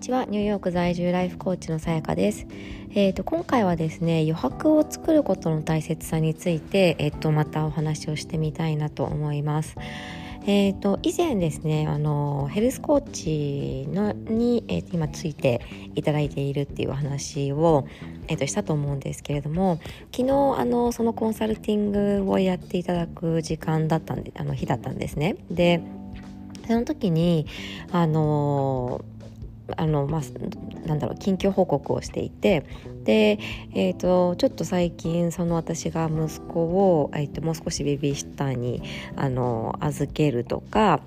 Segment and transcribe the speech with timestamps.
[0.00, 0.24] ちは。
[0.24, 2.46] ニューヨーク在住ライフコーチのさやかです、
[2.94, 9.76] えーと、今回はですね余白を作ることの大切さについて、えーと、またお話をしてみたいなと思います。
[10.46, 15.60] えーと、以前ですねあのヘルスコーチのに、えー、今ついて
[15.94, 17.86] いただいているっていう話を、
[18.26, 19.78] えー、としたと思うんですけれども
[20.16, 25.36] 昨日あのそのコンサルティングをやっていただく時間だったんであの日だったんですね。
[25.50, 25.82] で
[26.66, 27.46] その時に
[27.92, 29.04] あの
[29.76, 32.64] あのまあ、なんだろう緊急報告をしていて
[33.04, 33.38] で、
[33.74, 38.82] えーと、ちょっと最近その私が息子を、えーともう少しベビーシッターに
[39.16, 41.00] あの預けるとか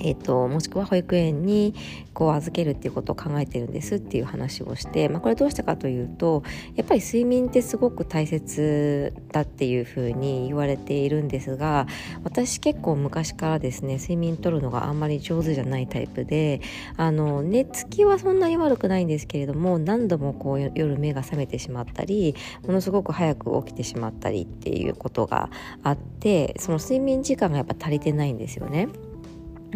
[0.00, 1.74] えーと、もしくは保育園に
[2.12, 6.42] こう預けるっていうことを考えてるんですっていう話をして、まあ、これどうしたかというと
[6.76, 11.86] やっぱり睡眠ってすごく大切だっていうふうに言われているんですが
[12.22, 16.60] 私結構昔からですね睡眠とるのがあんまり上手じゃないタイプで
[16.96, 22.34] あの寝つきはそんなに悪くないんですけれども何度もこう夜目が覚めてしまったり
[22.66, 25.50] ものすごく早く起きてしまったりっていうことが
[25.82, 28.88] あってその睡眠時間がやっぱ足りてないんですよね。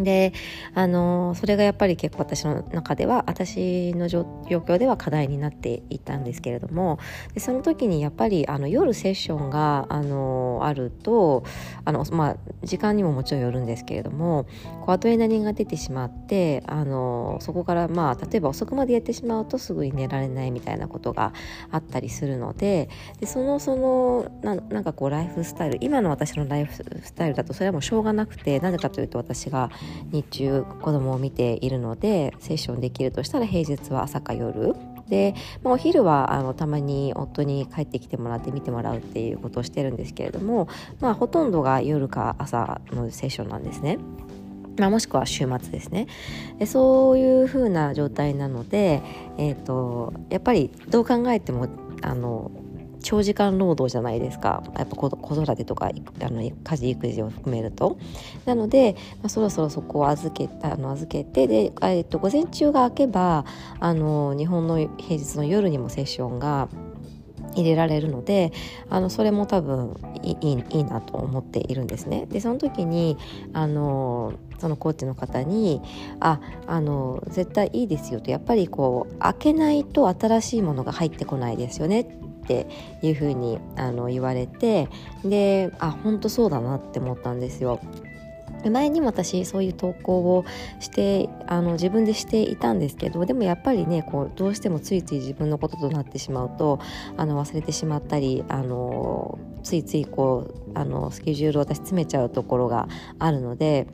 [0.02, 0.32] で
[0.74, 6.98] あのそれがやっぱり結構私の中では私の状況では課題になっていたんですけれども
[7.34, 11.44] でその時にやっぱりあの夜セッションがあのあると
[11.84, 14.46] あの、まあ、時間にももちろんよるんですけれども
[14.84, 21.32] こうアドレーナリンが出てしまってあのそこからまあ例えば遅くまでやってしまうとすぐに寝られないみたいなことが
[21.70, 22.88] あったりするので
[23.20, 29.70] でそのそのななんかこうライフスタイル今の私のライフスタイルだとそれはもうしょうがなくてなぜかというと私が
[30.10, 34.74] 日中子供を見ているのでセッションできるとしたら平日は朝か夜
[35.08, 40.68] で、まあ、お昼はあのたまに夫に帰ってきてもらって見てもらうっていうことをしてるんですけれども、
[41.00, 43.98] まあ、ほとんどが夜か朝のセッションなんですね。
[44.78, 46.06] まあ、もしくは週末ですね
[46.60, 49.02] でそういう風な状態なので、
[49.36, 51.66] えーとやっぱりどう考えても
[52.02, 52.52] あの
[53.08, 54.62] 長時間労働じゃないですか。
[54.76, 57.96] やっぱ子育てとかあの家事育児を含めると。
[58.44, 63.46] なので、まあ、そろそろそこを預けあの預けてで、えっと、午前中が明けば
[63.80, 66.68] あの日本の平日の夜にもセッションが
[67.54, 68.52] 入れられるので
[68.90, 72.26] あのそれも多分いいいいなと思っているんですね。
[72.26, 73.16] でその時に
[73.54, 75.80] あのそのコーチの方に
[76.20, 82.27] 「ああの絶対いいですよ」とやっぱりこう開けないと新しいものが入ってこないですよね。
[82.48, 82.66] って
[83.02, 84.88] いうふうにあの言われて
[85.22, 87.78] であ本当そうだなって思ったんですよ。
[88.72, 90.44] 前にも私そういう投稿を
[90.80, 96.80] してあの自分でしていたんですけどでもやっぱりねこうどうしてもついつい自分のこととなってしまうと
[97.16, 102.88] あの忘れてしまったりあのついついこうあのスケジュールを私詰めちゃうところが
[103.20, 103.86] あるので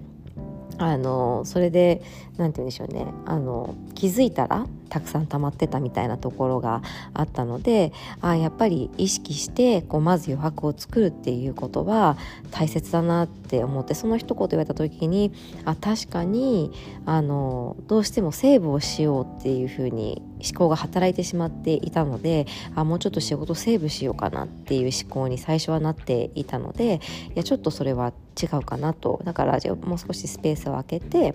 [0.78, 2.03] あのそれで
[2.38, 6.81] 何て言うんでしょうねあの気づいたらたくさん溜まってたみたいなところが
[7.15, 12.16] あったのであやっぱり意識してこうまず余白を作るっていうことは
[12.53, 15.33] 大切だなって思ってその一言言われた時に
[15.65, 16.71] あ確かに
[17.06, 22.47] あのどうしてもセーブをしようっていうふうに思考が働いてしまっていたので
[22.77, 27.00] あもうちょっと仕事セーブしようかなっていう思考に最初はなっていたので
[27.31, 29.21] いやちょっとそれは違うかなと。
[29.25, 31.34] だからもう少しスペースを空けて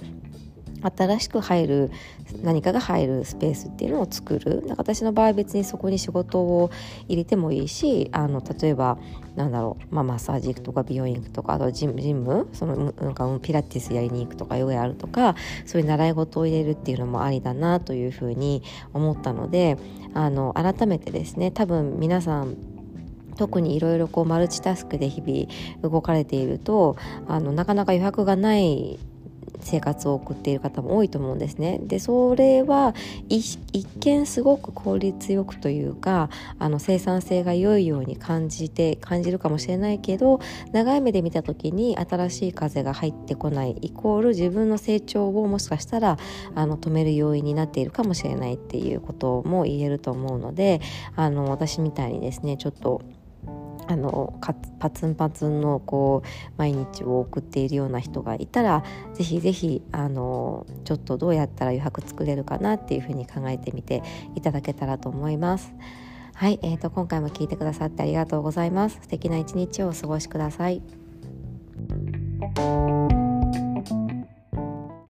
[0.81, 1.91] 新しく入る
[2.43, 4.61] 何かが入るスペースっていうのを作る。
[4.65, 6.71] なんか私の場合別にそこに仕事を
[7.07, 8.97] 入れてもいいしあの例えば
[9.35, 12.47] なんだろう、まあ、マッサージ行くとか美容院行くとかあとジムジム？
[12.53, 15.35] そのなんかピラティスやりに行くとかヨガやるとか
[15.65, 18.63] そういう習い事を入れるっていうのもありだなというふうに
[18.93, 19.77] 思ったので
[20.13, 22.57] あの改めてですね多分皆さん
[23.37, 26.97] 特にいろいろマルチタスクで日々動かれていると
[27.27, 28.99] あのなかなか余白がない
[29.61, 31.79] 生活を送っている方も多いと思うんですね。
[31.83, 32.93] でそれは
[33.27, 33.59] 一
[33.99, 40.39] 見すごく効率よくというかあの生産性が良いように感じて感じるかもしれないけど
[40.71, 46.17] 長い目で見た時に新しい風が入ってこないイコール自分の成長をもしかしたら
[46.55, 50.81] あの止める要因になっているかもしれないっていうことも言えると思うので
[51.15, 53.01] あの私みたいにですねちょっと
[53.89, 54.53] あのパ
[54.91, 56.27] ツンパツンのこう
[56.57, 58.83] 毎日を送っているような人がいたら
[59.15, 64.03] ぜひぜひあのちょっとどうやったら余白作れるかなっていうふうに考えてみて
[64.35, 65.73] いただけたらと思います。
[66.35, 68.99] はい、えーと、今回も聞いてくださってありがとうございます。
[69.01, 70.83] 素敵な一日をお過ごしください。